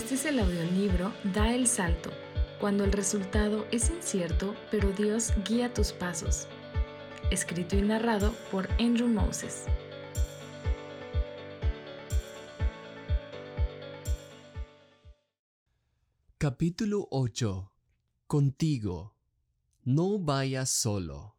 Este 0.00 0.14
es 0.14 0.24
el 0.24 0.38
audiolibro 0.38 1.12
Da 1.34 1.54
el 1.54 1.66
Salto, 1.66 2.10
cuando 2.58 2.84
el 2.84 2.90
resultado 2.90 3.66
es 3.70 3.90
incierto, 3.90 4.56
pero 4.70 4.90
Dios 4.92 5.30
guía 5.46 5.74
tus 5.74 5.92
pasos. 5.92 6.48
Escrito 7.30 7.76
y 7.76 7.82
narrado 7.82 8.34
por 8.50 8.66
Andrew 8.80 9.08
Moses. 9.08 9.66
Capítulo 16.38 17.06
8 17.10 17.70
Contigo. 18.26 19.14
No 19.84 20.18
vayas 20.18 20.70
solo. 20.70 21.36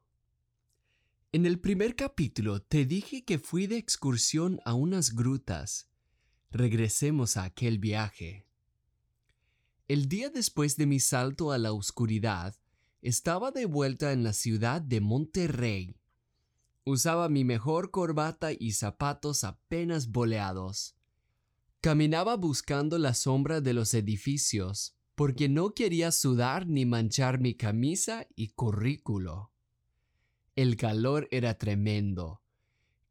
En 1.31 1.47
el 1.47 1.59
primer 1.59 1.95
capítulo 1.95 2.61
te 2.61 2.85
dije 2.85 3.25
que 3.25 3.39
fui 3.39 3.65
de 3.65 3.77
excursión 3.77 4.59
a 4.65 4.75
unas 4.75 5.15
grutas. 5.15 5.89
Regresemos 6.51 7.37
a 7.37 7.45
aquel 7.45 7.79
viaje. 7.79 8.50
El 9.87 10.07
día 10.07 10.29
después 10.29 10.77
de 10.77 10.85
mi 10.85 10.99
salto 10.99 11.51
a 11.51 11.57
la 11.57 11.73
oscuridad, 11.73 12.55
estaba 13.01 13.51
de 13.51 13.65
vuelta 13.65 14.11
en 14.11 14.23
la 14.23 14.33
ciudad 14.33 14.81
de 14.81 15.01
Monterrey. 15.01 15.97
Usaba 16.85 17.29
mi 17.29 17.43
mejor 17.43 17.91
corbata 17.91 18.51
y 18.51 18.71
zapatos 18.73 19.43
apenas 19.43 20.11
boleados. 20.11 20.95
Caminaba 21.81 22.35
buscando 22.37 22.97
la 22.97 23.13
sombra 23.13 23.59
de 23.59 23.73
los 23.73 23.93
edificios, 23.93 24.95
porque 25.15 25.49
no 25.49 25.73
quería 25.73 26.11
sudar 26.11 26.67
ni 26.67 26.85
manchar 26.85 27.39
mi 27.39 27.55
camisa 27.55 28.27
y 28.35 28.49
currículo. 28.49 29.51
El 30.55 30.77
calor 30.77 31.27
era 31.31 31.57
tremendo. 31.57 32.41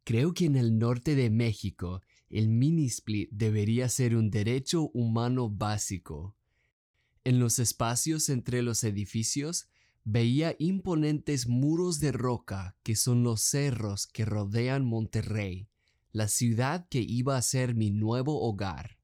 Creo 0.04 0.34
que 0.34 0.46
en 0.46 0.56
el 0.56 0.78
norte 0.78 1.14
de 1.14 1.30
México 1.30 2.00
el 2.28 2.48
mini-split 2.48 3.28
debería 3.32 3.88
ser 3.88 4.14
un 4.14 4.30
derecho 4.30 4.90
humano 4.94 5.48
básico. 5.48 6.36
En 7.24 7.38
los 7.38 7.58
espacios 7.58 8.28
entre 8.28 8.62
los 8.62 8.82
edificios 8.84 9.68
veía 10.04 10.56
imponentes 10.58 11.46
muros 11.46 12.00
de 12.00 12.12
roca 12.12 12.76
que 12.82 12.96
son 12.96 13.22
los 13.22 13.42
cerros 13.42 14.06
que 14.06 14.24
rodean 14.24 14.86
Monterrey, 14.86 15.68
la 16.12 16.28
ciudad 16.28 16.88
que 16.88 17.00
iba 17.00 17.36
a 17.36 17.42
ser 17.42 17.74
mi 17.74 17.90
nuevo 17.90 18.40
hogar. 18.40 18.98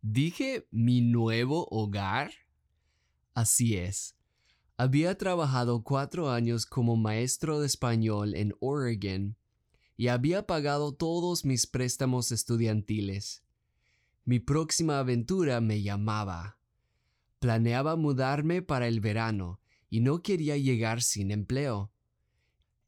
¿Dije 0.00 0.66
mi 0.70 1.00
nuevo 1.00 1.66
hogar? 1.70 2.32
Así 3.34 3.76
es. 3.76 4.16
Había 4.78 5.18
trabajado 5.18 5.82
cuatro 5.82 6.30
años 6.30 6.64
como 6.64 6.96
maestro 6.96 7.60
de 7.60 7.66
español 7.66 8.34
en 8.34 8.54
Oregon 8.60 9.36
y 9.96 10.08
había 10.08 10.46
pagado 10.46 10.94
todos 10.94 11.44
mis 11.44 11.66
préstamos 11.66 12.30
estudiantiles. 12.32 13.42
Mi 14.24 14.38
próxima 14.38 14.98
aventura 14.98 15.60
me 15.60 15.82
llamaba. 15.82 16.55
Planeaba 17.38 17.96
mudarme 17.96 18.62
para 18.62 18.88
el 18.88 19.00
verano 19.00 19.60
y 19.90 20.00
no 20.00 20.22
quería 20.22 20.56
llegar 20.56 21.02
sin 21.02 21.30
empleo. 21.30 21.92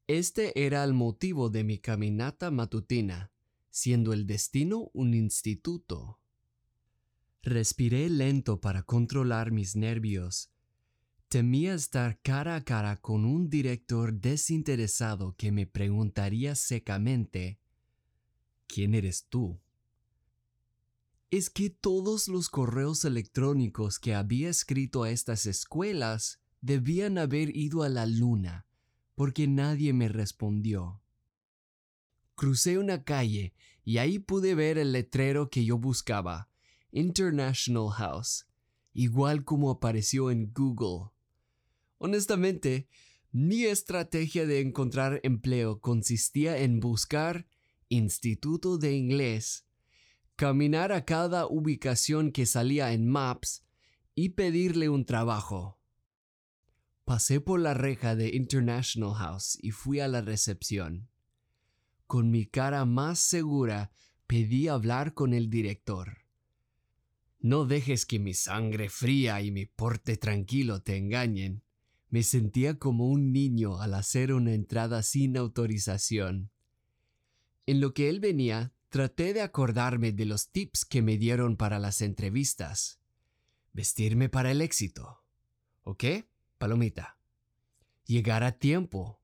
Este 0.06 0.64
era 0.64 0.82
el 0.84 0.94
motivo 0.94 1.50
de 1.50 1.64
mi 1.64 1.78
caminata 1.78 2.50
matutina, 2.50 3.30
siendo 3.70 4.12
el 4.12 4.26
destino 4.26 4.90
un 4.94 5.14
instituto. 5.14 6.18
Respiré 7.42 8.08
lento 8.08 8.60
para 8.60 8.82
controlar 8.82 9.50
mis 9.50 9.76
nervios 9.76 10.50
Temía 11.28 11.74
estar 11.74 12.18
cara 12.22 12.56
a 12.56 12.64
cara 12.64 12.96
con 12.96 13.26
un 13.26 13.50
director 13.50 14.14
desinteresado 14.14 15.34
que 15.36 15.52
me 15.52 15.66
preguntaría 15.66 16.54
secamente, 16.54 17.60
¿quién 18.66 18.94
eres 18.94 19.26
tú? 19.28 19.60
Es 21.30 21.50
que 21.50 21.68
todos 21.68 22.28
los 22.28 22.48
correos 22.48 23.04
electrónicos 23.04 23.98
que 23.98 24.14
había 24.14 24.48
escrito 24.48 25.02
a 25.02 25.10
estas 25.10 25.44
escuelas 25.44 26.40
debían 26.62 27.18
haber 27.18 27.54
ido 27.54 27.82
a 27.82 27.90
la 27.90 28.06
luna, 28.06 28.66
porque 29.14 29.46
nadie 29.46 29.92
me 29.92 30.08
respondió. 30.08 31.02
Crucé 32.34 32.78
una 32.78 33.04
calle 33.04 33.52
y 33.84 33.98
ahí 33.98 34.18
pude 34.18 34.54
ver 34.54 34.78
el 34.78 34.92
letrero 34.92 35.50
que 35.50 35.66
yo 35.66 35.76
buscaba, 35.76 36.48
International 36.92 37.90
House, 37.90 38.46
igual 38.94 39.44
como 39.44 39.70
apareció 39.70 40.30
en 40.30 40.50
Google. 40.54 41.10
Honestamente, 41.98 42.88
mi 43.32 43.64
estrategia 43.64 44.46
de 44.46 44.60
encontrar 44.60 45.20
empleo 45.24 45.80
consistía 45.80 46.56
en 46.56 46.80
buscar 46.80 47.46
instituto 47.90 48.78
de 48.78 48.96
inglés, 48.96 49.66
caminar 50.38 50.92
a 50.92 51.04
cada 51.04 51.48
ubicación 51.48 52.30
que 52.30 52.46
salía 52.46 52.92
en 52.92 53.08
Maps 53.08 53.64
y 54.14 54.28
pedirle 54.28 54.88
un 54.88 55.04
trabajo. 55.04 55.80
Pasé 57.04 57.40
por 57.40 57.58
la 57.58 57.74
reja 57.74 58.14
de 58.14 58.28
International 58.36 59.14
House 59.14 59.58
y 59.60 59.72
fui 59.72 59.98
a 59.98 60.06
la 60.06 60.20
recepción. 60.20 61.08
Con 62.06 62.30
mi 62.30 62.46
cara 62.46 62.84
más 62.84 63.18
segura 63.18 63.90
pedí 64.28 64.68
hablar 64.68 65.12
con 65.12 65.34
el 65.34 65.50
director. 65.50 66.18
No 67.40 67.64
dejes 67.64 68.06
que 68.06 68.20
mi 68.20 68.32
sangre 68.32 68.90
fría 68.90 69.42
y 69.42 69.50
mi 69.50 69.66
porte 69.66 70.16
tranquilo 70.16 70.82
te 70.82 70.96
engañen. 70.96 71.64
Me 72.10 72.22
sentía 72.22 72.78
como 72.78 73.08
un 73.08 73.32
niño 73.32 73.80
al 73.80 73.92
hacer 73.92 74.32
una 74.32 74.54
entrada 74.54 75.02
sin 75.02 75.36
autorización. 75.36 76.52
En 77.66 77.80
lo 77.80 77.92
que 77.92 78.08
él 78.08 78.20
venía, 78.20 78.72
traté 78.88 79.34
de 79.34 79.42
acordarme 79.42 80.12
de 80.12 80.24
los 80.24 80.48
tips 80.50 80.84
que 80.84 81.02
me 81.02 81.18
dieron 81.18 81.56
para 81.56 81.78
las 81.78 82.00
entrevistas. 82.00 83.00
Vestirme 83.72 84.28
para 84.28 84.50
el 84.50 84.62
éxito. 84.62 85.22
¿Ok? 85.82 86.04
Palomita. 86.58 87.18
Llegar 88.04 88.42
a 88.42 88.52
tiempo. 88.52 89.20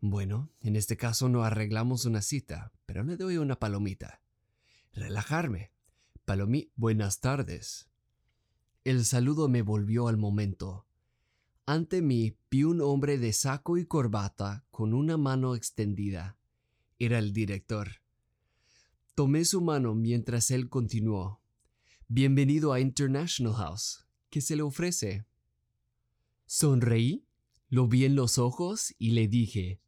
Bueno, 0.00 0.50
en 0.60 0.76
este 0.76 0.96
caso 0.96 1.28
no 1.28 1.44
arreglamos 1.44 2.04
una 2.04 2.22
cita, 2.22 2.72
pero 2.86 3.02
le 3.02 3.16
doy 3.16 3.38
una 3.38 3.58
palomita. 3.58 4.20
Relajarme. 4.92 5.72
Palomí, 6.24 6.70
buenas 6.76 7.20
tardes. 7.20 7.88
El 8.84 9.04
saludo 9.04 9.48
me 9.48 9.62
volvió 9.62 10.08
al 10.08 10.16
momento. 10.16 10.86
Ante 11.64 12.02
mí 12.02 12.36
vi 12.50 12.64
un 12.64 12.80
hombre 12.80 13.16
de 13.16 13.32
saco 13.32 13.78
y 13.78 13.86
corbata 13.86 14.66
con 14.70 14.92
una 14.92 15.16
mano 15.16 15.54
extendida. 15.54 16.36
Era 16.98 17.18
el 17.18 17.32
director. 17.32 18.01
Tomé 19.14 19.44
su 19.44 19.60
mano 19.60 19.94
mientras 19.94 20.50
él 20.50 20.68
continuó. 20.68 21.40
Bienvenido 22.08 22.72
a 22.72 22.80
International 22.80 23.54
House. 23.54 24.06
¿Qué 24.30 24.40
se 24.40 24.56
le 24.56 24.62
ofrece? 24.62 25.26
Sonreí, 26.46 27.26
lo 27.68 27.88
vi 27.88 28.04
en 28.04 28.14
los 28.14 28.38
ojos 28.38 28.94
y 28.98 29.10
le 29.10 29.28
dije, 29.28 29.80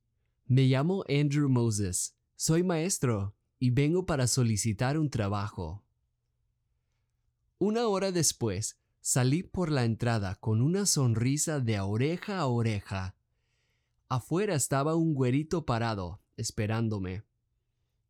me 0.46 0.64
llamo 0.64 1.04
Andrew 1.08 1.48
Moses, 1.48 2.16
soy 2.36 2.62
maestro 2.62 3.34
y 3.58 3.70
vengo 3.70 4.06
para 4.06 4.26
solicitar 4.26 4.98
un 4.98 5.10
trabajo. 5.10 5.82
Una 7.58 7.88
hora 7.88 8.12
después, 8.12 8.78
Salí 9.06 9.42
por 9.42 9.70
la 9.70 9.84
entrada 9.84 10.36
con 10.36 10.62
una 10.62 10.86
sonrisa 10.86 11.60
de 11.60 11.78
oreja 11.78 12.38
a 12.38 12.46
oreja. 12.46 13.14
Afuera 14.08 14.54
estaba 14.54 14.94
un 14.94 15.12
güerito 15.12 15.66
parado, 15.66 16.22
esperándome. 16.38 17.22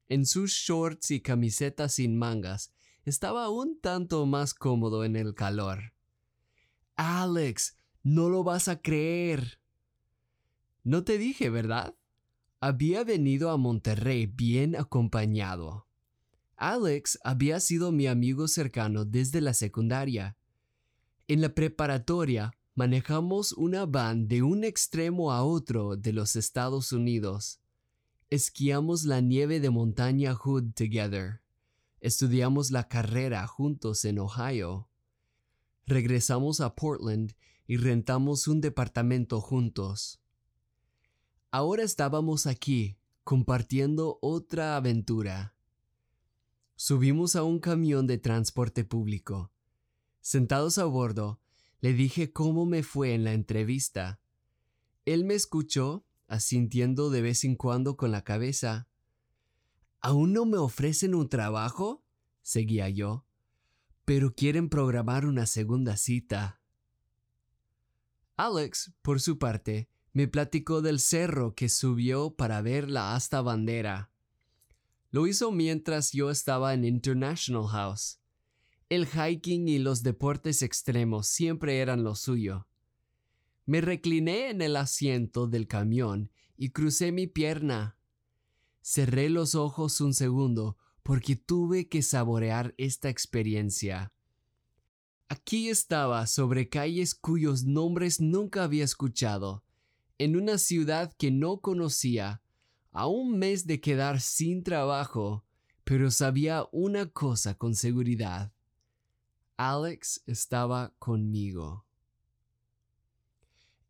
En 0.09 0.27
sus 0.27 0.53
shorts 0.53 1.11
y 1.11 1.21
camiseta 1.21 1.89
sin 1.89 2.17
mangas, 2.17 2.73
estaba 3.05 3.49
un 3.51 3.81
tanto 3.81 4.27
más 4.27 4.55
cómodo 4.55 5.05
en 5.05 5.17
el 5.17 5.35
calor. 5.35 5.95
Alex, 6.97 7.79
no 8.03 8.29
lo 8.29 8.45
vas 8.45 8.69
a 8.69 8.81
creer. 8.81 9.61
No 10.83 11.05
te 11.05 11.19
dije, 11.19 11.51
¿verdad? 11.51 11.95
Había 12.61 13.05
venido 13.05 13.51
a 13.51 13.57
Monterrey 13.57 14.27
bien 14.27 14.77
acompañado. 14.77 15.87
Alex 16.57 17.19
había 17.25 17.61
sido 17.61 17.93
mi 17.93 18.07
amigo 18.07 18.49
cercano 18.49 19.05
desde 19.05 19.41
la 19.41 19.55
secundaria 19.55 20.37
en 21.27 21.41
la 21.41 21.55
preparatoria 21.55 22.53
manejamos 22.75 23.53
una 23.53 23.87
van 23.87 24.29
de 24.29 24.43
un 24.43 24.63
extremo 24.63 25.33
a 25.33 25.43
otro 25.43 25.97
de 25.97 26.13
los 26.13 26.37
Estados 26.37 26.93
Unidos. 26.93 27.61
Esquiamos 28.35 29.05
la 29.05 29.21
nieve 29.21 29.61
de 29.61 29.71
montaña 29.71 30.35
Hood 30.35 30.73
together. 30.75 31.41
Estudiamos 32.01 32.73
la 32.73 32.89
carrera 32.89 33.47
juntos 33.47 34.05
en 34.05 34.19
Ohio. 34.19 34.89
Regresamos 35.87 36.61
a 36.61 36.75
Portland 36.75 37.35
y 37.69 37.77
rentamos 37.77 38.49
un 38.49 38.61
departamento 38.61 39.41
juntos. 39.41 40.21
Ahora 41.53 41.85
estábamos 41.85 42.49
aquí, 42.49 42.99
compartiendo 43.23 44.19
otra 44.21 44.75
aventura. 44.75 45.55
Subimos 46.75 47.37
a 47.37 47.45
un 47.45 47.61
camión 47.61 48.09
de 48.09 48.19
transporte 48.19 48.83
público 48.83 49.53
Sentados 50.23 50.79
a 50.79 50.87
bordo, 50.87 51.41
le 51.81 51.93
dije 51.93 52.33
cómo 52.33 52.67
me 52.67 52.83
fue 52.83 53.15
en 53.15 53.23
la 53.23 53.33
entrevista. 53.33 54.21
Él 55.05 55.25
me 55.25 55.35
escuchó, 55.35 56.05
asintiendo 56.35 57.11
de 57.11 57.23
vez 57.23 57.45
en 57.45 57.57
cuando 57.57 57.97
con 57.97 58.11
la 58.13 58.23
cabeza. 58.23 58.89
¿Aún 60.01 60.33
no 60.33 60.45
me 60.45 60.59
ofrecen 60.59 61.15
un 61.15 61.29
trabajo? 61.29 62.05
seguía 62.43 62.89
yo. 62.91 63.27
pero 64.05 64.35
quieren 64.35 64.69
programar 64.69 65.25
una 65.25 65.47
segunda 65.47 65.97
cita. 65.97 66.61
Alex, 68.37 68.93
por 69.01 69.21
su 69.21 69.39
parte, 69.39 69.89
me 70.13 70.29
platicó 70.29 70.83
del 70.83 71.01
cerro 71.01 71.55
que 71.55 71.69
subió 71.69 72.35
para 72.37 72.61
ver 72.61 72.91
la 72.91 73.15
asta 73.15 73.41
bandera. 73.41 74.11
Lo 75.11 75.27
hizo 75.27 75.53
mientras 75.53 76.13
yo 76.13 76.31
estaba 76.31 76.75
en 76.75 76.85
International 76.85 77.67
House. 77.69 78.21
El 78.89 79.07
hiking 79.07 79.69
y 79.69 79.79
los 79.79 80.03
deportes 80.03 80.61
extremos 80.61 81.29
siempre 81.29 81.79
eran 81.79 82.05
lo 82.05 82.15
suyo. 82.15 82.67
Me 83.67 83.81
recliné 83.81 84.51
en 84.51 84.61
el 84.61 84.77
asiento 84.77 85.47
del 85.47 85.67
camión 85.67 86.31
y 86.57 86.71
crucé 86.71 87.13
mi 87.13 87.27
pierna. 87.27 87.97
Cerré 88.83 89.31
los 89.31 89.55
ojos 89.55 90.01
un 90.01 90.13
segundo 90.13 90.77
porque 91.03 91.37
tuve 91.37 91.89
que 91.89 92.03
saborear 92.03 92.75
esta 92.77 93.09
experiencia. 93.09 94.13
Aquí 95.29 95.69
estaba 95.69 96.27
sobre 96.27 96.69
calles 96.69 97.15
cuyos 97.15 97.65
nombres 97.65 98.21
nunca 98.21 98.65
había 98.65 98.85
escuchado, 98.85 99.65
en 100.19 100.37
una 100.37 100.59
ciudad 100.59 101.13
que 101.17 101.31
no 101.31 101.61
conocía, 101.61 102.43
a 102.93 103.07
un 103.07 103.39
mes 103.39 103.67
de 103.67 103.81
quedar 103.81 104.21
sin 104.21 104.63
trabajo, 104.63 105.45
pero 105.83 106.11
sabía 106.11 106.67
una 106.73 107.07
cosa 107.07 107.55
con 107.55 107.75
seguridad. 107.75 108.53
Alex 109.57 110.23
estaba 110.27 110.95
conmigo. 110.99 111.84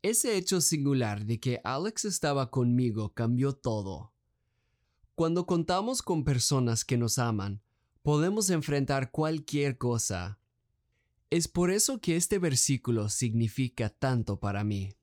Ese 0.05 0.37
hecho 0.37 0.61
singular 0.61 1.25
de 1.25 1.41
que 1.41 1.63
Alex 1.65 2.05
estaba 2.05 2.51
conmigo 2.51 3.15
cambió 3.15 3.55
todo. 3.55 4.13
Cuando 5.15 5.47
contamos 5.47 6.03
con 6.03 6.25
personas 6.25 6.85
que 6.85 6.99
nos 6.99 7.19
aman, 7.19 7.63
podemos 8.03 8.51
enfrentar 8.51 9.11
cualquier 9.11 9.79
cosa. 9.79 10.39
Es 11.31 11.49
por 11.49 11.71
eso 11.71 12.03
que 12.03 12.17
este 12.17 12.39
versículo 12.39 13.09
significa 13.09 13.89
tanto 13.89 14.39
para 14.39 14.63
mí. 14.63 14.95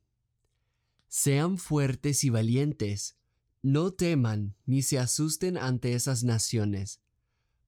Sean 1.08 1.58
fuertes 1.58 2.24
y 2.24 2.30
valientes, 2.30 3.18
no 3.64 3.94
teman 3.94 4.56
ni 4.68 4.84
se 4.84 5.00
asusten 5.00 5.58
ante 5.58 5.96
esas 5.96 6.24
naciones, 6.24 7.02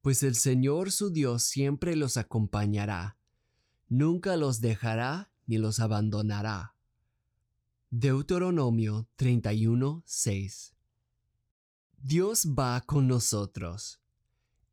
pues 0.03 0.21
el 0.21 0.35
Señor 0.35 0.91
su 0.91 1.09
Dios 1.09 1.41
siempre 1.41 1.95
los 1.95 2.15
acompañará, 2.15 3.17
nunca 3.89 4.37
los 4.37 4.61
dejará 4.61 5.31
ni 5.47 5.57
los 5.57 5.79
abandonará. 5.79 6.72
Deuteronomio 7.95 9.07
31, 9.17 10.01
6 10.03 10.73
Dios 12.01 12.47
va 12.47 12.81
con 12.81 13.07
nosotros. 13.07 14.01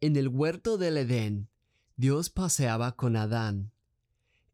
En 0.00 0.16
el 0.16 0.28
huerto 0.28 0.78
del 0.78 0.96
Edén, 0.96 1.50
Dios 1.96 2.30
paseaba 2.30 2.96
con 2.96 3.16
Adán. 3.16 3.72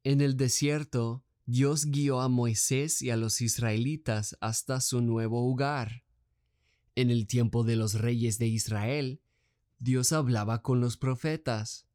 En 0.02 0.20
el 0.20 0.36
desierto, 0.36 1.24
Dios 1.44 1.86
guió 1.86 2.20
a 2.20 2.28
Moisés 2.28 3.02
y 3.02 3.10
a 3.10 3.16
los 3.16 3.40
israelitas 3.40 4.36
hasta 4.40 4.80
su 4.80 5.00
nuevo 5.00 5.48
hogar. 5.48 6.02
En 6.96 7.12
el 7.12 7.28
tiempo 7.28 7.62
de 7.62 7.76
los 7.76 7.94
reyes 7.94 8.36
de 8.40 8.48
Israel, 8.48 9.20
Dios 9.78 10.10
hablaba 10.10 10.62
con 10.62 10.80
los 10.80 10.96
profetas. 10.96 11.85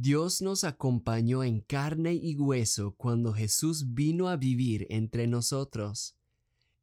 Dios 0.00 0.42
nos 0.42 0.62
acompañó 0.62 1.42
en 1.42 1.60
carne 1.60 2.14
y 2.14 2.36
hueso 2.36 2.94
cuando 2.96 3.32
Jesús 3.32 3.94
vino 3.94 4.28
a 4.28 4.36
vivir 4.36 4.86
entre 4.90 5.26
nosotros. 5.26 6.14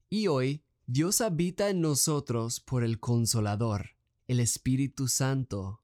Y 0.10 0.28
hoy 0.28 0.66
Dios 0.86 1.22
habita 1.22 1.70
en 1.70 1.80
nosotros 1.80 2.60
por 2.60 2.84
el 2.84 3.00
Consolador, 3.00 3.92
el 4.28 4.42
Espíritu 4.42 5.08
Santo. 5.08 5.82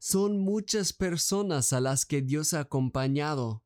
Son 0.00 0.40
muchas 0.40 0.92
personas 0.92 1.72
a 1.72 1.80
las 1.80 2.04
que 2.04 2.20
Dios 2.20 2.52
ha 2.52 2.60
acompañado. 2.62 3.62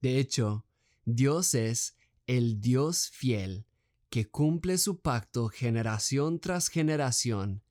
De 0.00 0.20
hecho, 0.20 0.64
Dios 1.04 1.52
es 1.54 1.96
el 2.28 2.60
Dios 2.60 3.10
fiel 3.10 3.66
que 4.08 4.30
cumple 4.30 4.78
su 4.78 5.00
pacto 5.00 5.48
generación 5.48 6.38
tras 6.38 6.68
generación 6.68 7.64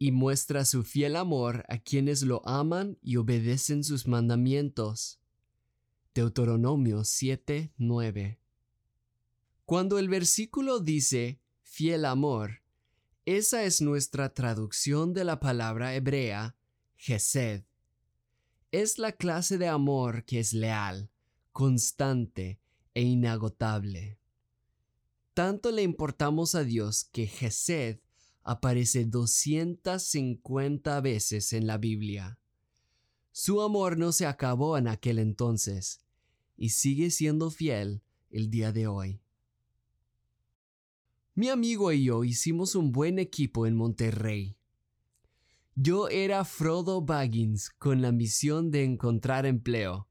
y 0.00 0.10
muestra 0.10 0.64
su 0.64 0.82
fiel 0.82 1.14
amor 1.14 1.64
a 1.68 1.78
quienes 1.78 2.22
lo 2.22 2.42
aman 2.44 2.98
y 3.00 3.18
obedecen 3.18 3.84
sus 3.84 4.08
mandamientos. 4.08 5.20
Deuteronomio 6.12 7.04
7:9 7.04 8.40
cuando 9.70 10.00
el 10.00 10.08
versículo 10.08 10.80
dice 10.80 11.40
fiel 11.62 12.04
amor, 12.04 12.64
esa 13.24 13.62
es 13.62 13.80
nuestra 13.80 14.34
traducción 14.34 15.12
de 15.12 15.22
la 15.22 15.38
palabra 15.38 15.94
hebrea 15.94 16.56
gesed. 16.96 17.62
Es 18.72 18.98
la 18.98 19.12
clase 19.12 19.58
de 19.58 19.68
amor 19.68 20.24
que 20.24 20.40
es 20.40 20.54
leal, 20.54 21.12
constante 21.52 22.58
e 22.94 23.02
inagotable. 23.02 24.18
Tanto 25.34 25.70
le 25.70 25.82
importamos 25.82 26.56
a 26.56 26.64
Dios 26.64 27.04
que 27.04 27.28
gesed 27.28 28.00
aparece 28.42 29.04
250 29.04 31.00
veces 31.00 31.52
en 31.52 31.66
la 31.66 31.78
Biblia. 31.78 32.38
Su 33.32 33.62
amor 33.62 33.96
no 33.96 34.12
se 34.12 34.26
acabó 34.26 34.76
en 34.76 34.88
aquel 34.88 35.18
entonces 35.18 36.00
y 36.56 36.70
sigue 36.70 37.10
siendo 37.10 37.50
fiel 37.50 38.02
el 38.30 38.50
día 38.50 38.72
de 38.72 38.86
hoy. 38.86 39.20
Mi 41.34 41.48
amigo 41.48 41.90
y 41.90 42.04
yo 42.04 42.22
hicimos 42.24 42.74
un 42.74 42.92
buen 42.92 43.18
equipo 43.18 43.66
en 43.66 43.74
Monterrey. 43.74 44.58
Yo 45.74 46.08
era 46.08 46.44
Frodo 46.44 47.00
Baggins 47.00 47.70
con 47.70 48.02
la 48.02 48.12
misión 48.12 48.70
de 48.70 48.84
encontrar 48.84 49.46
empleo, 49.46 50.08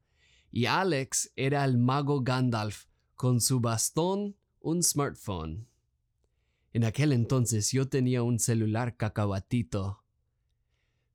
y 0.50 0.66
Alex 0.66 1.32
era 1.36 1.64
el 1.66 1.78
mago 1.78 2.24
Gandalf 2.24 2.86
con 3.14 3.42
su 3.42 3.60
bastón, 3.60 4.38
un 4.60 4.82
smartphone. 4.82 5.69
En 6.74 6.84
aquel 6.84 7.14
entonces 7.14 7.72
yo 7.72 7.88
tenía 7.88 8.24
un 8.24 8.40
celular 8.40 8.98
cacahuatito. 8.98 10.04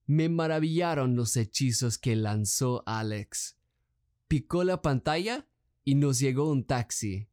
Me 0.07 0.29
maravillaron 0.29 1.17
los 1.17 1.37
hechizos 1.37 1.99
que 1.99 2.17
lanzó 2.17 2.83
Alex. 2.87 3.57
Picó 4.29 4.65
la 4.65 4.83
pantalla 4.83 5.47
y 5.85 5.95
nos 5.95 6.19
llegó 6.19 6.51
un 6.51 6.65
taxi. 6.65 7.29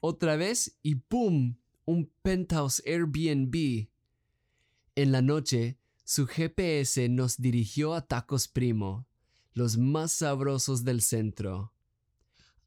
Otra 0.00 0.36
vez 0.36 0.78
y 0.82 0.96
¡pum! 0.96 1.56
un 1.86 2.10
penthouse 2.22 2.82
Airbnb. 2.86 3.88
En 4.96 5.12
la 5.12 5.22
noche, 5.22 5.78
su 6.04 6.26
GPS 6.26 7.08
nos 7.08 7.38
dirigió 7.38 7.94
a 7.94 8.06
Tacos 8.06 8.48
Primo, 8.48 9.06
los 9.52 9.78
más 9.78 10.12
sabrosos 10.12 10.84
del 10.84 11.00
centro. 11.02 11.72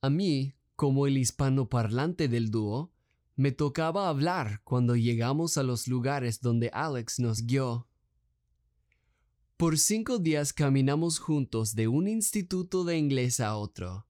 A 0.01 0.09
mí, 0.09 0.55
como 0.75 1.07
el 1.07 1.17
hispanoparlante 1.17 2.27
del 2.27 2.51
dúo, 2.51 2.91
me 3.37 3.53
tocaba 3.53 4.09
hablar 4.09 4.61
cuando 4.65 4.95
llegamos 4.95 5.57
a 5.57 5.63
los 5.63 5.87
lugares 5.87 6.41
donde 6.41 6.69
Alex 6.73 7.19
nos 7.19 7.43
guió. 7.43 7.87
Por 9.55 9.77
cinco 9.77 10.19
días 10.19 10.51
caminamos 10.53 11.19
juntos 11.19 11.75
de 11.75 11.87
un 11.87 12.07
instituto 12.07 12.83
de 12.83 12.97
inglés 12.97 13.39
a 13.39 13.55
otro. 13.55 14.07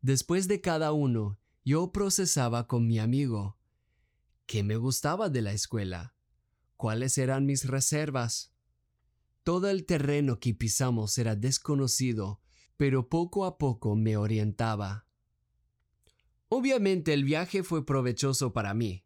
Después 0.00 0.48
de 0.48 0.60
cada 0.60 0.92
uno, 0.92 1.38
yo 1.64 1.92
procesaba 1.92 2.66
con 2.66 2.86
mi 2.86 2.98
amigo, 2.98 3.58
¿Qué 4.46 4.62
me 4.62 4.76
gustaba 4.76 5.30
de 5.30 5.42
la 5.42 5.52
escuela? 5.52 6.14
¿Cuáles 6.76 7.16
eran 7.18 7.46
mis 7.46 7.66
reservas? 7.66 8.52
Todo 9.42 9.68
el 9.68 9.86
terreno 9.86 10.38
que 10.38 10.54
pisamos 10.54 11.16
era 11.18 11.34
desconocido, 11.34 12.40
pero 12.76 13.08
poco 13.08 13.46
a 13.46 13.58
poco 13.58 13.96
me 13.96 14.16
orientaba. 14.16 15.06
Obviamente 16.48 17.12
el 17.12 17.24
viaje 17.24 17.62
fue 17.62 17.84
provechoso 17.84 18.52
para 18.52 18.74
mí, 18.74 19.04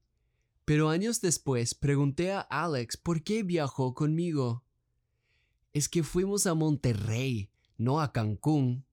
pero 0.64 0.88
años 0.90 1.20
después 1.20 1.74
pregunté 1.74 2.32
a 2.32 2.40
Alex 2.40 2.96
por 2.96 3.22
qué 3.22 3.42
viajó 3.42 3.94
conmigo. 3.94 4.64
Es 5.72 5.88
que 5.88 6.02
fuimos 6.02 6.46
a 6.46 6.54
Monterrey, 6.54 7.50
no 7.76 8.00
a 8.00 8.12
Cancún. 8.12 8.84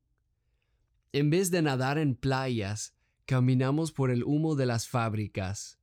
En 1.11 1.29
vez 1.29 1.51
de 1.51 1.61
nadar 1.61 1.97
en 1.97 2.15
playas, 2.15 2.95
caminamos 3.25 3.91
por 3.91 4.11
el 4.11 4.23
humo 4.23 4.55
de 4.55 4.65
las 4.65 4.87
fábricas. 4.87 5.79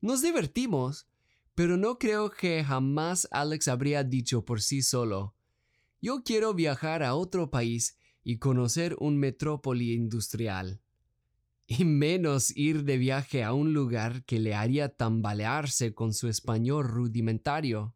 Nos 0.00 0.22
divertimos, 0.22 1.08
pero 1.54 1.76
no 1.76 1.98
creo 1.98 2.30
que 2.30 2.62
jamás 2.62 3.26
Alex 3.32 3.66
habría 3.66 4.04
dicho 4.04 4.44
por 4.44 4.60
sí 4.60 4.82
solo, 4.82 5.34
yo 6.00 6.22
quiero 6.22 6.54
viajar 6.54 7.02
a 7.02 7.16
otro 7.16 7.50
país 7.50 7.96
y 8.22 8.38
conocer 8.38 8.94
un 9.00 9.16
metrópoli 9.16 9.94
industrial. 9.94 10.80
Y 11.70 11.84
menos 11.84 12.56
ir 12.56 12.84
de 12.84 12.96
viaje 12.96 13.44
a 13.44 13.52
un 13.52 13.74
lugar 13.74 14.24
que 14.24 14.38
le 14.38 14.54
haría 14.54 14.88
tambalearse 14.88 15.94
con 15.94 16.14
su 16.14 16.26
español 16.28 16.88
rudimentario. 16.88 17.94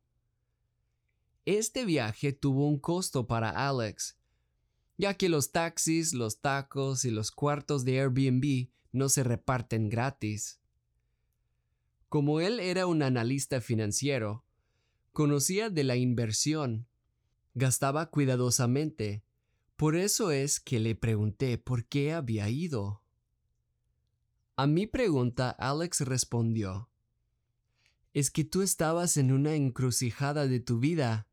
Este 1.47 1.87
viaje 1.87 2.35
tuvo 2.35 2.69
un 2.69 2.79
costo 2.79 3.27
para 3.27 3.49
Alex, 3.67 4.19
ya 4.99 5.15
que 5.15 5.31
los 5.31 5.53
taxis, 5.53 6.13
los 6.13 6.43
tacos 6.43 7.07
y 7.07 7.11
los 7.11 7.31
cuartos 7.31 7.87
de 7.87 7.99
Airbnb 7.99 8.69
no 8.93 9.09
se 9.09 9.25
reparten 9.25 9.89
gratis. 9.89 10.61
Como 12.11 12.41
él 12.41 12.61
era 12.61 12.87
un 12.87 13.03
analista 13.03 13.63
financiero, 13.63 14.45
conocía 15.13 15.71
de 15.71 15.83
la 15.83 15.97
inversión. 15.97 16.87
Gastaba 17.55 18.11
cuidadosamente. 18.11 19.25
Por 19.77 19.97
eso 19.97 20.31
es 20.31 20.61
que 20.61 20.79
le 20.79 20.95
pregunté 20.95 21.57
por 21.57 21.87
qué 21.87 22.13
había 22.13 22.51
ido. 22.51 23.02
A 24.57 24.67
mi 24.67 24.87
pregunta, 24.87 25.51
Alex 25.51 26.03
respondió, 26.03 26.91
Es 28.13 28.31
que 28.31 28.45
tú 28.45 28.61
estabas 28.61 29.17
en 29.17 29.33
una 29.33 29.55
encrucijada 29.55 30.47
de 30.47 30.61
tu 30.61 30.79
vida 30.79 31.27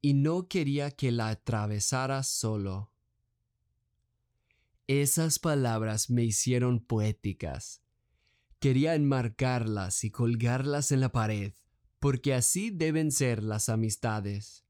y 0.00 0.14
no 0.14 0.48
quería 0.48 0.90
que 0.90 1.12
la 1.12 1.28
atravesaras 1.28 2.28
solo. 2.28 2.90
Esas 4.86 5.38
palabras 5.38 6.08
me 6.08 6.24
hicieron 6.24 6.80
poéticas. 6.80 7.82
Quería 8.58 8.94
enmarcarlas 8.94 10.02
y 10.04 10.10
colgarlas 10.10 10.92
en 10.92 11.00
la 11.00 11.12
pared, 11.12 11.52
porque 12.00 12.32
así 12.32 12.70
deben 12.70 13.12
ser 13.12 13.42
las 13.42 13.68
amistades. 13.68 14.64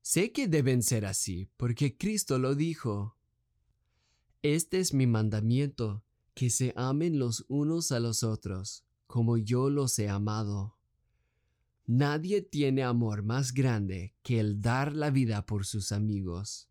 Sé 0.00 0.32
que 0.32 0.48
deben 0.48 0.82
ser 0.82 1.06
así, 1.06 1.50
porque 1.56 1.96
Cristo 1.96 2.38
lo 2.38 2.54
dijo. 2.54 3.16
Este 4.42 4.80
es 4.80 4.94
mi 4.94 5.06
mandamiento, 5.06 6.04
que 6.34 6.50
se 6.50 6.72
amen 6.76 7.18
los 7.18 7.44
unos 7.48 7.92
a 7.92 8.00
los 8.00 8.22
otros, 8.22 8.84
como 9.06 9.36
yo 9.36 9.70
los 9.70 9.98
he 9.98 10.08
amado. 10.08 10.76
Nadie 11.86 12.42
tiene 12.42 12.82
amor 12.82 13.22
más 13.22 13.52
grande 13.52 14.14
que 14.22 14.40
el 14.40 14.60
dar 14.60 14.94
la 14.94 15.10
vida 15.10 15.44
por 15.44 15.66
sus 15.66 15.92
amigos. 15.92 16.68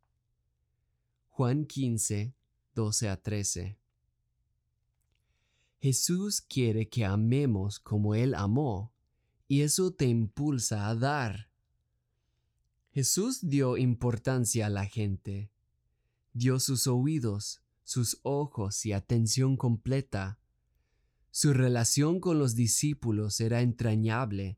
Juan 1.30 1.66
15, 1.66 2.34
12 2.76 3.10
a 3.10 3.22
13. 3.22 3.78
Jesús 5.80 6.42
quiere 6.42 6.90
que 6.90 7.06
amemos 7.06 7.80
como 7.80 8.16
Él 8.16 8.36
amó, 8.36 8.94
y 9.48 9.62
eso 9.62 9.92
te 9.92 10.06
impulsa 10.06 10.88
a 10.88 10.96
dar. 10.96 11.50
Jesús 12.92 13.40
dio 13.42 13.78
importancia 13.78 14.68
a 14.68 14.70
la 14.70 14.86
gente, 14.86 15.52
dio 16.34 16.60
sus 16.60 16.88
oídos, 16.88 17.61
sus 17.92 18.22
ojos 18.24 18.86
y 18.86 18.94
atención 18.94 19.58
completa. 19.58 20.40
Su 21.30 21.54
relación 21.54 22.22
con 22.22 22.40
los 22.40 22.56
discípulos 22.56 23.42
era 23.42 23.62
entrañable 23.62 24.58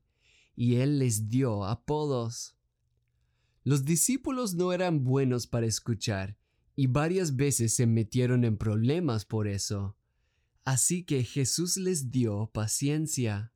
y 0.56 0.76
él 0.76 1.00
les 1.00 1.30
dio 1.30 1.66
apodos. 1.66 2.56
Los 3.64 3.86
discípulos 3.86 4.54
no 4.54 4.72
eran 4.72 5.04
buenos 5.04 5.48
para 5.48 5.66
escuchar 5.66 6.38
y 6.76 6.86
varias 6.86 7.36
veces 7.36 7.74
se 7.74 7.88
metieron 7.88 8.44
en 8.44 8.56
problemas 8.56 9.26
por 9.26 9.48
eso. 9.48 9.98
Así 10.64 11.04
que 11.04 11.24
Jesús 11.24 11.78
les 11.78 12.12
dio 12.12 12.52
paciencia. 12.54 13.52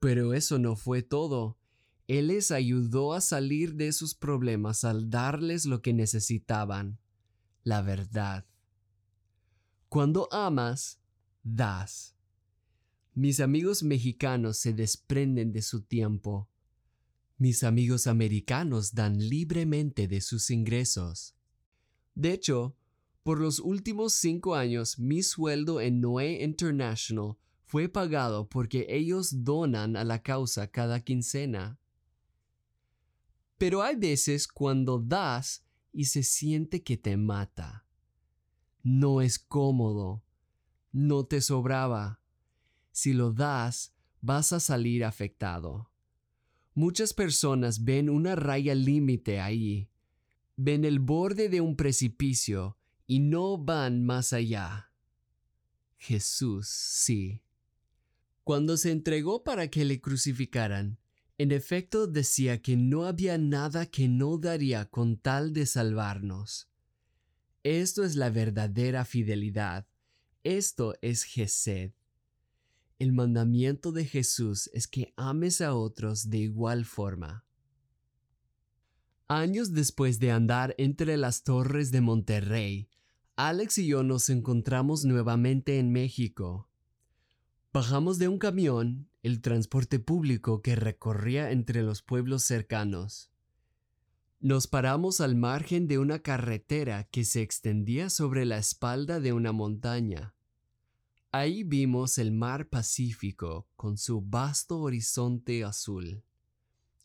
Pero 0.00 0.32
eso 0.32 0.58
no 0.58 0.74
fue 0.74 1.02
todo. 1.02 1.58
Él 2.08 2.28
les 2.28 2.50
ayudó 2.50 3.12
a 3.12 3.20
salir 3.20 3.74
de 3.74 3.92
sus 3.92 4.14
problemas 4.14 4.84
al 4.84 5.10
darles 5.10 5.66
lo 5.66 5.82
que 5.82 5.92
necesitaban, 5.92 6.98
la 7.64 7.82
verdad. 7.82 8.44
Cuando 9.88 10.28
amas, 10.32 10.98
das. 11.42 12.14
Mis 13.14 13.40
amigos 13.40 13.82
mexicanos 13.82 14.56
se 14.56 14.72
desprenden 14.72 15.52
de 15.52 15.60
su 15.60 15.82
tiempo. 15.82 16.48
Mis 17.36 17.62
amigos 17.62 18.06
americanos 18.06 18.94
dan 18.94 19.18
libremente 19.18 20.08
de 20.08 20.20
sus 20.20 20.50
ingresos. 20.50 21.34
De 22.14 22.32
hecho, 22.32 22.74
por 23.22 23.40
los 23.40 23.60
últimos 23.60 24.14
cinco 24.14 24.54
años 24.54 24.98
mi 24.98 25.22
sueldo 25.22 25.80
en 25.80 26.00
Noé 26.00 26.42
International 26.42 27.36
fue 27.64 27.88
pagado 27.88 28.48
porque 28.48 28.86
ellos 28.88 29.44
donan 29.44 29.96
a 29.96 30.04
la 30.04 30.22
causa 30.22 30.70
cada 30.70 31.00
quincena. 31.00 31.78
Pero 33.58 33.82
hay 33.82 33.96
veces 33.96 34.48
cuando 34.48 34.98
das 34.98 35.64
y 35.92 36.06
se 36.06 36.22
siente 36.22 36.82
que 36.82 36.96
te 36.96 37.16
mata. 37.16 37.86
No 38.82 39.20
es 39.20 39.38
cómodo. 39.38 40.24
No 40.92 41.24
te 41.24 41.40
sobraba 41.40 42.22
si 42.92 43.14
lo 43.14 43.32
das, 43.32 43.94
vas 44.20 44.52
a 44.52 44.60
salir 44.60 45.04
afectado. 45.04 45.90
Muchas 46.74 47.14
personas 47.14 47.84
ven 47.84 48.08
una 48.08 48.36
raya 48.36 48.74
límite 48.74 49.40
ahí, 49.40 49.90
ven 50.56 50.84
el 50.84 51.00
borde 51.00 51.48
de 51.48 51.60
un 51.60 51.74
precipicio 51.74 52.78
y 53.06 53.20
no 53.20 53.58
van 53.58 54.04
más 54.04 54.32
allá. 54.32 54.92
Jesús 55.96 56.68
sí. 56.68 57.42
Cuando 58.44 58.76
se 58.76 58.90
entregó 58.90 59.42
para 59.42 59.68
que 59.68 59.84
le 59.84 60.00
crucificaran, 60.00 60.98
en 61.38 61.52
efecto 61.52 62.06
decía 62.06 62.62
que 62.62 62.76
no 62.76 63.06
había 63.06 63.38
nada 63.38 63.86
que 63.86 64.08
no 64.08 64.38
daría 64.38 64.84
con 64.86 65.16
tal 65.16 65.52
de 65.52 65.66
salvarnos. 65.66 66.68
Esto 67.62 68.04
es 68.04 68.16
la 68.16 68.30
verdadera 68.30 69.04
fidelidad. 69.04 69.86
Esto 70.44 70.94
es 71.00 71.22
Gesed. 71.24 71.92
El 72.98 73.12
mandamiento 73.12 73.92
de 73.92 74.04
Jesús 74.04 74.70
es 74.72 74.86
que 74.86 75.12
ames 75.16 75.60
a 75.60 75.74
otros 75.74 76.30
de 76.30 76.38
igual 76.38 76.84
forma. 76.84 77.44
Años 79.28 79.72
después 79.72 80.18
de 80.18 80.30
andar 80.30 80.74
entre 80.78 81.16
las 81.16 81.42
torres 81.42 81.90
de 81.90 82.00
Monterrey, 82.00 82.88
Alex 83.36 83.78
y 83.78 83.86
yo 83.86 84.02
nos 84.02 84.28
encontramos 84.28 85.04
nuevamente 85.04 85.78
en 85.78 85.90
México. 85.90 86.68
Bajamos 87.72 88.18
de 88.18 88.28
un 88.28 88.38
camión, 88.38 89.08
el 89.22 89.40
transporte 89.40 90.00
público 90.00 90.62
que 90.62 90.74
recorría 90.74 91.52
entre 91.52 91.82
los 91.82 92.02
pueblos 92.02 92.42
cercanos. 92.42 93.30
Nos 94.40 94.66
paramos 94.66 95.20
al 95.20 95.36
margen 95.36 95.86
de 95.86 95.98
una 95.98 96.18
carretera 96.18 97.04
que 97.04 97.24
se 97.24 97.42
extendía 97.42 98.10
sobre 98.10 98.44
la 98.44 98.58
espalda 98.58 99.20
de 99.20 99.32
una 99.32 99.52
montaña. 99.52 100.34
Ahí 101.30 101.62
vimos 101.62 102.18
el 102.18 102.32
mar 102.32 102.68
Pacífico 102.68 103.68
con 103.76 103.96
su 103.96 104.20
vasto 104.20 104.80
horizonte 104.80 105.62
azul. 105.62 106.24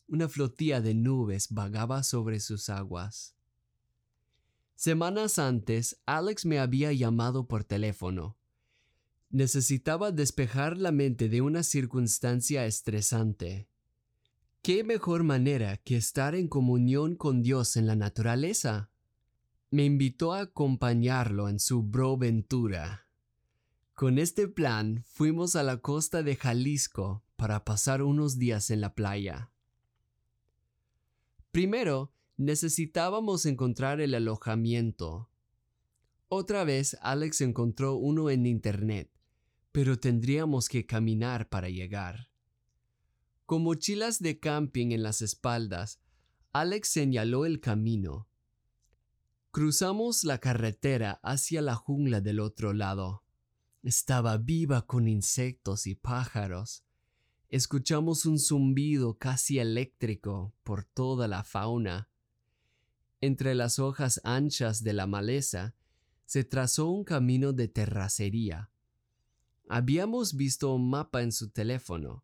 Una 0.07 0.27
flotilla 0.27 0.81
de 0.81 0.95
nubes 0.95 1.49
vagaba 1.51 2.01
sobre 2.01 2.39
sus 2.39 2.69
aguas. 2.69 3.35
Semanas 4.73 5.37
antes, 5.37 6.01
Alex 6.05 6.45
me 6.45 6.59
había 6.59 6.91
llamado 6.93 7.47
por 7.47 7.63
teléfono. 7.63 8.36
Necesitaba 9.37 10.11
despejar 10.11 10.77
la 10.77 10.91
mente 10.91 11.29
de 11.29 11.41
una 11.41 11.61
circunstancia 11.61 12.65
estresante. 12.65 13.69
¿Qué 14.63 14.83
mejor 14.83 15.21
manera 15.21 15.77
que 15.77 15.95
estar 15.95 16.33
en 16.33 16.47
comunión 16.47 17.15
con 17.15 17.43
Dios 17.43 17.77
en 17.77 17.85
la 17.85 17.95
naturaleza? 17.95 18.89
Me 19.69 19.85
invitó 19.85 20.33
a 20.33 20.41
acompañarlo 20.41 21.49
en 21.49 21.59
su 21.59 21.83
broventura 21.83 23.07
con 23.97 24.19
este 24.19 24.47
plan 24.47 25.03
fuimos 25.07 25.55
a 25.55 25.63
la 25.63 25.77
costa 25.77 26.21
de 26.21 26.35
Jalisco 26.35 27.23
para 27.35 27.65
pasar 27.65 28.03
unos 28.03 28.37
días 28.37 28.69
en 28.69 28.79
la 28.79 28.93
playa. 28.93 29.49
Primero, 31.51 32.13
necesitábamos 32.37 33.47
encontrar 33.47 33.99
el 33.99 34.13
alojamiento. 34.13 35.31
Otra 36.27 36.63
vez 36.63 36.95
Alex 37.01 37.41
encontró 37.41 37.95
uno 37.95 38.29
en 38.29 38.45
Internet, 38.45 39.09
pero 39.77 39.99
tendríamos 39.99 40.69
que 40.69 40.87
caminar 40.87 41.49
para 41.49 41.69
llegar. 41.69 42.31
Con 43.45 43.61
mochilas 43.61 44.19
de 44.19 44.39
camping 44.39 44.87
en 44.91 45.03
las 45.03 45.21
espaldas, 45.21 45.99
Alex 46.51 46.87
señaló 46.87 47.45
el 47.45 47.59
camino. 47.59 48.27
Cruzamos 49.51 50.23
la 50.23 50.39
carretera 50.39 51.19
hacia 51.21 51.61
la 51.61 51.75
jungla 51.75 52.21
del 52.21 52.39
otro 52.39 52.73
lado. 52.73 53.23
Estaba 53.83 54.37
viva 54.37 54.87
con 54.87 55.07
insectos 55.07 55.85
y 55.85 55.93
pájaros. 55.93 56.83
Escuchamos 57.47 58.25
un 58.25 58.39
zumbido 58.39 59.19
casi 59.19 59.59
eléctrico 59.59 60.55
por 60.63 60.85
toda 60.85 61.27
la 61.27 61.43
fauna. 61.43 62.09
Entre 63.21 63.53
las 63.53 63.77
hojas 63.77 64.21
anchas 64.23 64.83
de 64.83 64.93
la 64.93 65.05
maleza 65.05 65.75
se 66.25 66.43
trazó 66.43 66.89
un 66.89 67.03
camino 67.03 67.53
de 67.53 67.67
terracería. 67.67 68.71
Habíamos 69.69 70.35
visto 70.35 70.73
un 70.73 70.89
mapa 70.89 71.21
en 71.21 71.31
su 71.31 71.49
teléfono, 71.49 72.23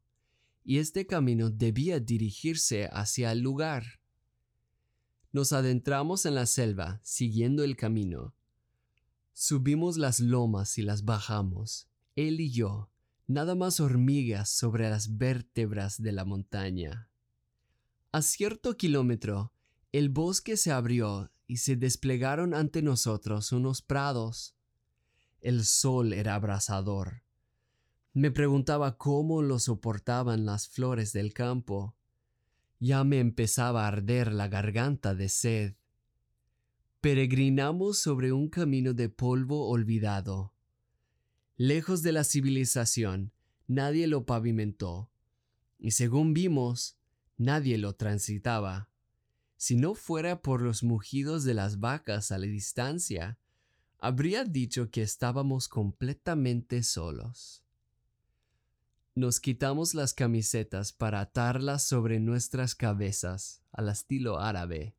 y 0.64 0.78
este 0.78 1.06
camino 1.06 1.50
debía 1.50 2.00
dirigirse 2.00 2.90
hacia 2.92 3.32
el 3.32 3.40
lugar. 3.40 4.00
Nos 5.32 5.52
adentramos 5.52 6.26
en 6.26 6.36
la 6.36 6.46
selva 6.46 7.00
siguiendo 7.04 7.64
el 7.64 7.76
camino 7.76 8.34
Subimos 9.36 9.98
las 9.98 10.20
lomas 10.20 10.78
y 10.78 10.84
las 10.84 11.06
bajamos, 11.06 11.90
él 12.16 12.40
y 12.40 12.52
yo, 12.52 12.92
nada 13.26 13.56
más 13.56 13.80
hormigas 13.80 14.50
sobre 14.50 14.88
las 14.92 15.18
vértebras 15.18 16.00
de 16.00 16.12
la 16.12 16.24
montaña. 16.24 17.10
A 18.12 18.22
cierto 18.22 18.78
kilómetro, 18.78 19.52
el 19.92 20.10
bosque 20.10 20.56
se 20.56 20.72
abrió 20.72 21.32
y 21.48 21.58
se 21.58 21.76
desplegaron 21.76 22.54
ante 22.54 22.84
nosotros 22.84 23.52
unos 23.52 23.82
prados. 23.82 24.56
El 25.42 25.66
sol 25.66 26.14
era 26.14 26.36
abrasador. 26.36 27.24
Me 28.14 28.30
preguntaba 28.30 28.98
cómo 28.98 29.42
lo 29.42 29.58
soportaban 29.58 30.46
las 30.46 30.68
flores 30.68 31.14
del 31.14 31.34
campo. 31.34 31.96
Ya 32.80 33.04
me 33.04 33.20
empezaba 33.20 33.86
a 33.86 33.88
arder 33.88 34.32
la 34.32 34.48
garganta 34.48 35.16
de 35.16 35.30
sed. 35.30 35.74
Peregrinamos 37.02 37.98
sobre 37.98 38.32
un 38.32 38.50
camino 38.50 38.94
de 38.94 39.10
polvo 39.10 39.68
olvidado. 39.68 40.54
Lejos 41.58 42.04
de 42.04 42.12
la 42.12 42.24
civilización, 42.24 43.32
nadie 43.68 44.06
lo 44.08 44.26
pavimentó, 44.26 45.10
y 45.80 45.92
según 45.92 46.34
vimos, 46.34 46.98
nadie 47.38 47.80
lo 47.80 47.94
transitaba. 47.94 48.90
Si 49.58 49.76
no 49.76 49.96
fuera 49.96 50.42
por 50.42 50.62
los 50.62 50.84
mugidos 50.84 51.44
de 51.46 51.56
las 51.56 51.80
vacas 51.80 52.32
a 52.32 52.38
la 52.38 52.46
distancia, 52.46 53.40
habría 53.98 54.44
dicho 54.44 54.92
que 54.92 55.02
estábamos 55.02 55.68
completamente 55.68 56.84
solos. 56.84 57.64
Nos 59.16 59.40
quitamos 59.40 59.94
las 59.94 60.16
camisetas 60.16 60.92
para 60.92 61.22
atarlas 61.22 61.84
sobre 61.84 62.20
nuestras 62.20 62.74
cabezas 62.74 63.62
al 63.72 63.90
estilo 63.90 64.40
árabe. 64.40 64.96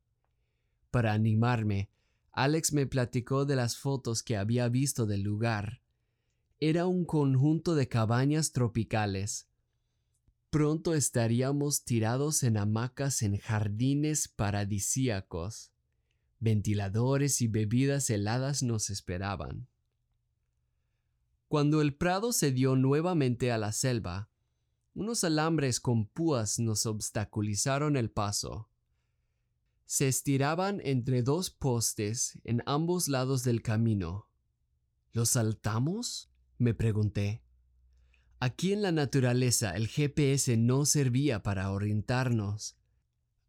Para 0.89 1.11
animarme, 1.11 1.89
Alex 2.31 2.71
me 2.71 2.85
platicó 2.85 3.43
de 3.43 3.57
las 3.57 3.75
fotos 3.75 4.23
que 4.23 4.37
había 4.37 4.69
visto 4.69 5.05
del 5.05 5.21
lugar. 5.21 5.81
Era 6.61 6.85
un 6.85 7.03
conjunto 7.03 7.75
de 7.75 7.89
cabañas 7.89 8.53
tropicales. 8.53 9.49
Pronto 10.49 10.93
estaríamos 10.93 11.83
tirados 11.83 12.43
en 12.43 12.55
hamacas 12.55 13.21
en 13.21 13.37
jardines 13.37 14.29
paradisíacos. 14.29 15.73
Ventiladores 16.39 17.41
y 17.41 17.49
bebidas 17.49 18.09
heladas 18.09 18.63
nos 18.63 18.89
esperaban. 18.89 19.67
Cuando 21.55 21.79
el 21.79 21.95
prado 21.95 22.33
se 22.33 22.51
dio 22.51 22.75
nuevamente 22.75 23.49
a 23.49 23.57
la 23.57 23.71
selva, 23.71 24.29
unos 24.93 25.23
alambres 25.23 25.79
con 25.79 26.05
púas 26.05 26.59
nos 26.59 26.85
obstaculizaron 26.85 27.95
el 27.95 28.11
paso 28.11 28.67
se 29.85 30.09
estiraban 30.09 30.81
entre 30.83 31.23
dos 31.23 31.49
postes 31.51 32.41
en 32.43 32.61
ambos 32.65 33.07
lados 33.07 33.45
del 33.45 33.61
camino. 33.61 34.27
¿Los 35.13 35.29
saltamos? 35.29 36.29
me 36.57 36.73
pregunté. 36.73 37.41
Aquí 38.41 38.73
en 38.73 38.81
la 38.81 38.91
naturaleza 38.91 39.77
el 39.77 39.87
GPS 39.87 40.57
no 40.57 40.85
servía 40.85 41.41
para 41.41 41.71
orientarnos. 41.71 42.75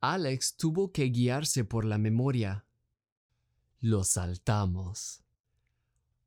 Alex 0.01 0.57
tuvo 0.57 0.93
que 0.93 1.07
guiarse 1.07 1.65
por 1.65 1.85
la 1.85 1.99
memoria. 1.99 2.67
Los 3.81 4.11
saltamos. 4.11 5.26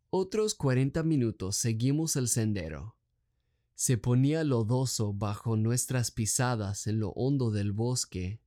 Otros 0.10 0.56
cuarenta 0.56 1.04
minutos 1.04 1.56
seguimos 1.56 2.16
el 2.16 2.28
sendero. 2.28 2.96
Se 3.76 3.98
ponía 3.98 4.44
lodoso 4.44 5.14
bajo 5.14 5.56
nuestras 5.56 6.12
pisadas 6.12 6.88
en 6.88 7.00
lo 7.00 7.10
hondo 7.12 7.52
del 7.52 7.72
bosque 7.72 8.42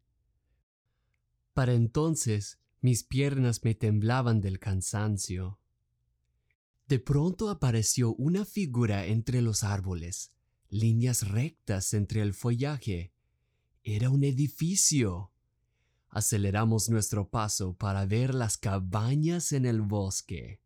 para 1.53 1.75
entonces 1.75 2.59
mis 2.81 3.05
piernas 3.05 3.63
me 3.63 3.75
temblaban 3.75 4.41
del 4.41 4.59
cansancio. 4.59 5.59
De 6.89 6.99
pronto 6.99 7.51
apareció 7.51 8.15
una 8.15 8.45
figura 8.45 9.07
entre 9.07 9.43
los 9.43 9.63
árboles, 9.63 10.33
líneas 10.69 11.29
rectas 11.29 11.95
entre 11.95 12.23
el 12.23 12.35
follaje. 12.35 13.13
Era 13.85 14.11
un 14.11 14.25
edificio. 14.25 15.31
Aceleramos 16.09 16.89
nuestro 16.89 17.29
paso 17.29 17.75
para 17.75 18.07
ver 18.07 18.35
las 18.35 18.57
cabañas 18.57 19.53
en 19.53 19.67
el 19.67 19.81
bosque. 19.81 20.61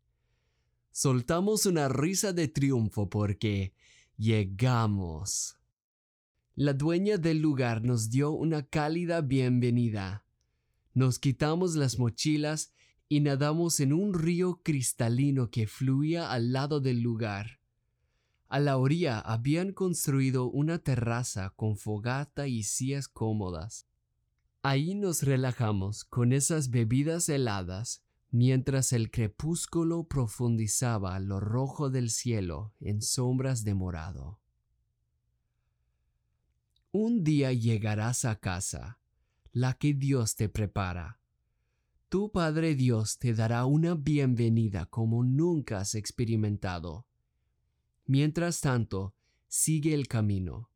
Soltamos 0.99 1.67
una 1.67 1.89
risa 1.89 2.33
de 2.33 2.47
triunfo 2.47 3.07
porque 3.07 3.75
llegamos. 4.17 5.59
La 6.55 6.73
dueña 6.73 7.19
del 7.19 7.37
lugar 7.37 7.83
nos 7.83 8.09
dio 8.09 8.31
una 8.31 8.63
cálida 8.63 9.21
bienvenida 9.21 10.23
nos 10.97 11.19
quitamos 11.19 11.75
las 11.75 11.99
mochilas 11.99 12.73
y 13.07 13.19
nadamos 13.19 13.79
en 13.81 13.93
un 13.93 14.15
río 14.15 14.61
cristalino 14.63 15.51
que 15.51 15.67
fluía 15.67 16.31
al 16.31 16.51
lado 16.51 16.79
del 16.79 17.01
lugar. 17.01 17.59
A 18.47 18.59
la 18.59 18.77
orilla 18.77 19.19
habían 19.19 19.73
construido 19.73 20.49
una 20.49 20.79
terraza 20.79 21.53
con 21.55 21.77
fogata 21.77 22.47
y 22.47 22.63
sillas 22.63 23.07
cómodas. 23.07 23.85
Ahí 24.63 24.95
nos 24.95 25.21
relajamos 25.21 26.03
con 26.03 26.33
esas 26.33 26.71
bebidas 26.71 27.29
heladas 27.29 28.01
mientras 28.37 28.93
el 28.93 29.09
crepúsculo 29.09 30.03
profundizaba 30.03 31.17
lo 31.19 31.39
rojo 31.39 31.89
del 31.89 32.11
cielo 32.11 32.71
en 32.79 33.01
sombras 33.01 33.63
de 33.63 33.73
morado. 33.73 34.39
Un 36.91 37.23
día 37.23 37.51
llegarás 37.51 38.25
a 38.25 38.39
casa 38.39 38.99
la 39.53 39.73
que 39.73 39.95
Dios 39.95 40.35
te 40.35 40.49
prepara. 40.49 41.19
Tu 42.09 42.31
Padre 42.31 42.75
Dios 42.75 43.17
te 43.17 43.33
dará 43.33 43.65
una 43.65 43.95
bienvenida 43.95 44.85
como 44.85 45.23
nunca 45.23 45.79
has 45.79 45.95
experimentado. 45.95 47.07
Mientras 48.05 48.61
tanto, 48.61 49.15
sigue 49.47 49.95
el 49.95 50.07
camino. 50.07 50.69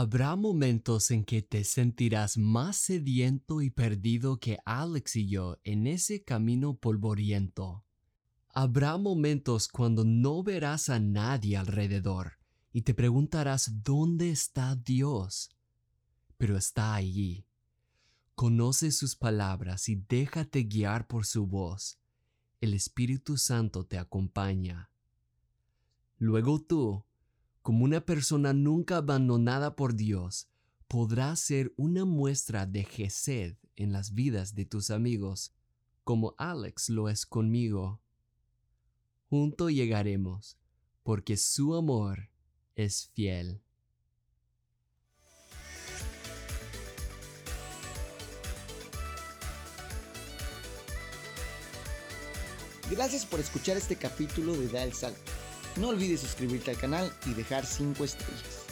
Habrá 0.00 0.36
momentos 0.36 1.10
en 1.10 1.24
que 1.24 1.42
te 1.42 1.64
sentirás 1.64 2.38
más 2.38 2.76
sediento 2.76 3.62
y 3.62 3.70
perdido 3.70 4.38
que 4.38 4.60
Alex 4.64 5.16
y 5.16 5.26
yo 5.26 5.58
en 5.64 5.88
ese 5.88 6.22
camino 6.22 6.76
polvoriento. 6.76 7.84
Habrá 8.50 8.96
momentos 8.96 9.66
cuando 9.66 10.04
no 10.04 10.44
verás 10.44 10.88
a 10.88 11.00
nadie 11.00 11.56
alrededor 11.56 12.38
y 12.72 12.82
te 12.82 12.94
preguntarás 12.94 13.82
dónde 13.82 14.30
está 14.30 14.76
Dios. 14.76 15.50
Pero 16.36 16.56
está 16.56 16.94
allí, 16.94 17.44
Conoce 18.36 18.92
sus 18.92 19.16
palabras 19.16 19.88
y 19.88 19.96
déjate 19.96 20.62
guiar 20.62 21.08
por 21.08 21.26
su 21.26 21.44
voz. 21.44 21.98
El 22.60 22.74
Espíritu 22.74 23.36
Santo 23.36 23.84
te 23.84 23.98
acompaña. 23.98 24.92
Luego 26.18 26.62
tú, 26.62 27.04
como 27.68 27.84
una 27.84 28.00
persona 28.00 28.54
nunca 28.54 28.96
abandonada 28.96 29.76
por 29.76 29.94
Dios, 29.94 30.48
podrás 30.86 31.38
ser 31.38 31.74
una 31.76 32.06
muestra 32.06 32.64
de 32.64 32.82
Gesed 32.82 33.56
en 33.76 33.92
las 33.92 34.14
vidas 34.14 34.54
de 34.54 34.64
tus 34.64 34.90
amigos, 34.90 35.52
como 36.02 36.34
Alex 36.38 36.88
lo 36.88 37.10
es 37.10 37.26
conmigo. 37.26 38.00
Junto 39.28 39.68
llegaremos, 39.68 40.56
porque 41.02 41.36
su 41.36 41.74
amor 41.74 42.30
es 42.74 43.10
fiel. 43.12 43.60
Gracias 52.90 53.26
por 53.26 53.40
escuchar 53.40 53.76
este 53.76 53.96
capítulo 53.96 54.56
de 54.56 54.68
Da 54.68 54.84
el 54.84 54.94
Salto. 54.94 55.37
No 55.78 55.88
olvides 55.88 56.20
suscribirte 56.20 56.72
al 56.72 56.76
canal 56.76 57.12
y 57.26 57.34
dejar 57.34 57.64
5 57.64 58.04
estrellas. 58.04 58.67